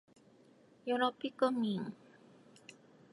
[0.87, 1.95] よろぴくみん